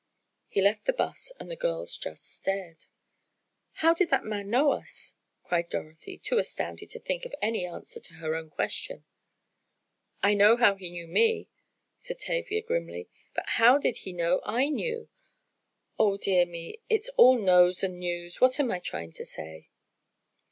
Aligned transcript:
He 0.47 0.63
left 0.63 0.85
the 0.85 0.93
'bus 0.93 1.31
and 1.39 1.47
the 1.51 1.55
girls 1.55 1.95
just 1.95 2.25
stared! 2.25 2.87
"How 3.85 3.93
did 3.93 4.09
that 4.09 4.25
man 4.25 4.49
know 4.49 4.71
us?" 4.71 5.13
cried 5.43 5.69
Dorothy, 5.69 6.17
too 6.17 6.39
astounded 6.39 6.89
to 6.89 6.99
think 6.99 7.23
of 7.23 7.35
any 7.39 7.67
answer 7.67 7.99
to 7.99 8.15
her 8.15 8.33
own 8.33 8.49
question. 8.49 9.05
"I 10.23 10.33
know 10.33 10.57
how 10.57 10.73
he 10.73 10.89
knew 10.89 11.05
me," 11.05 11.49
said 11.99 12.17
Tavia, 12.17 12.63
grimly. 12.63 13.09
"But 13.35 13.47
how 13.49 13.77
did 13.77 13.97
he 13.97 14.11
know 14.11 14.41
I 14.43 14.69
knew? 14.69 15.07
Oh, 15.99 16.17
dear 16.17 16.47
me, 16.47 16.79
it's 16.89 17.09
all 17.09 17.37
knows 17.37 17.83
and 17.83 17.99
knews; 17.99 18.41
what 18.41 18.59
am 18.59 18.71
I 18.71 18.79
trying 18.79 19.11
to 19.11 19.23
say?" 19.23 19.69